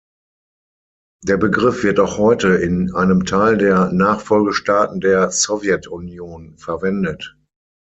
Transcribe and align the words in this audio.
Der 1.23 1.37
Begriff 1.37 1.83
wird 1.83 1.99
auch 1.99 2.17
heute 2.17 2.55
in 2.55 2.91
einem 2.95 3.23
Teil 3.25 3.55
der 3.59 3.91
Nachfolgestaaten 3.91 4.99
der 4.99 5.29
Sowjetunion 5.29 6.57
verwendet. 6.57 7.37